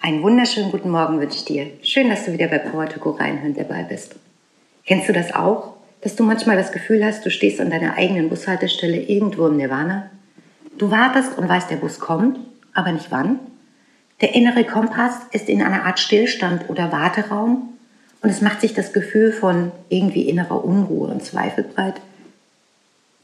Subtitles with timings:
[0.00, 1.72] Einen wunderschönen guten Morgen wünsche ich dir.
[1.82, 4.14] Schön, dass du wieder bei Power to Go reinhören dabei bist.
[4.86, 5.74] Kennst du das auch?
[6.02, 10.08] Dass du manchmal das Gefühl hast, du stehst an deiner eigenen Bushaltestelle irgendwo im Nirvana?
[10.78, 12.38] Du wartest und weißt, der Bus kommt,
[12.74, 13.40] aber nicht wann?
[14.20, 17.76] Der innere Kompass ist in einer Art Stillstand oder Warteraum
[18.22, 22.00] und es macht sich das Gefühl von irgendwie innerer Unruhe und Zweifel breit.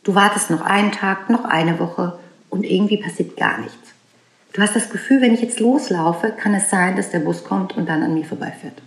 [0.03, 2.19] Du wartest noch einen Tag, noch eine Woche
[2.51, 3.95] und irgendwie passiert gar nichts.
[4.55, 7.77] Du hast das Gefühl, wenn ich jetzt loslaufe, kann es sein, dass der Bus kommt
[7.77, 8.81] und dann an mir vorbeifährt.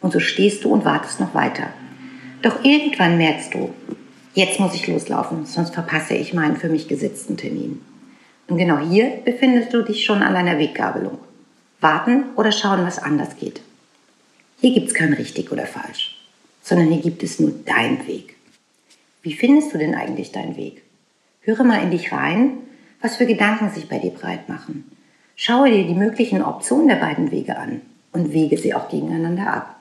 [0.00, 1.64] Und so stehst du und wartest noch weiter.
[2.40, 3.74] Doch irgendwann merkst du,
[4.32, 7.82] jetzt muss ich loslaufen, sonst verpasse ich meinen für mich gesetzten Termin.
[8.48, 11.18] Und genau hier befindest du dich schon an deiner Weggabelung.
[11.82, 13.60] Warten oder schauen, was anders geht.
[14.62, 16.18] Hier gibt es kein richtig oder falsch,
[16.62, 18.34] sondern hier gibt es nur deinen Weg.
[19.20, 20.82] Wie findest du denn eigentlich deinen Weg?
[21.42, 22.52] Höre mal in dich rein
[23.00, 24.90] was für Gedanken sich bei dir breit machen.
[25.36, 27.80] Schaue dir die möglichen Optionen der beiden Wege an
[28.12, 29.76] und wege sie auch gegeneinander ab.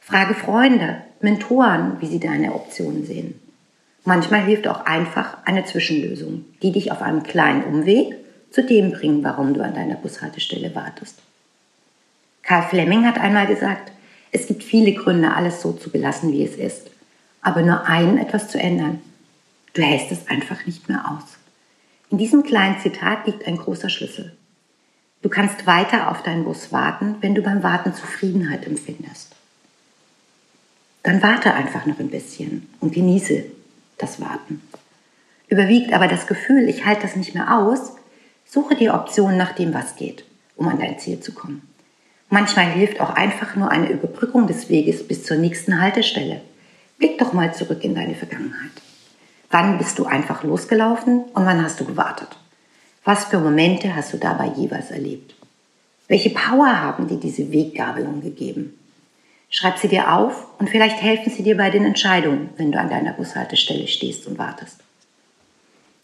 [0.00, 3.40] Frage Freunde, Mentoren, wie sie deine Optionen sehen.
[4.04, 8.16] Manchmal hilft auch einfach eine Zwischenlösung, die dich auf einem kleinen Umweg
[8.50, 11.20] zu dem bringt, warum du an deiner Bushaltestelle wartest.
[12.42, 13.92] Karl Fleming hat einmal gesagt,
[14.32, 16.90] es gibt viele Gründe, alles so zu belassen, wie es ist,
[17.42, 19.00] aber nur einen etwas zu ändern.
[19.74, 21.39] Du hältst es einfach nicht mehr aus.
[22.10, 24.36] In diesem kleinen Zitat liegt ein großer Schlüssel.
[25.22, 29.36] Du kannst weiter auf deinen Bus warten, wenn du beim Warten Zufriedenheit empfindest.
[31.04, 33.44] Dann warte einfach noch ein bisschen und genieße
[33.98, 34.60] das Warten.
[35.48, 37.92] Überwiegt aber das Gefühl, ich halte das nicht mehr aus,
[38.44, 40.24] suche dir Optionen nach dem, was geht,
[40.56, 41.62] um an dein Ziel zu kommen.
[42.28, 46.40] Manchmal hilft auch einfach nur eine Überbrückung des Weges bis zur nächsten Haltestelle.
[46.98, 48.70] Blick doch mal zurück in deine Vergangenheit.
[49.50, 52.28] Wann bist du einfach losgelaufen und wann hast du gewartet?
[53.04, 55.34] Was für Momente hast du dabei jeweils erlebt?
[56.06, 58.78] Welche Power haben dir diese Weggabelung gegeben?
[59.48, 62.88] Schreib sie dir auf und vielleicht helfen sie dir bei den Entscheidungen, wenn du an
[62.88, 64.78] deiner Bushaltestelle stehst und wartest.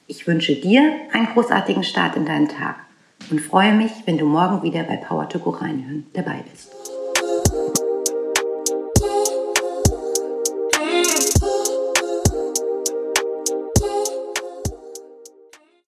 [0.09, 2.77] Ich wünsche dir einen großartigen Start in deinen Tag
[3.31, 6.86] und freue mich, wenn du morgen wieder bei Power to Go reinhören dabei bist.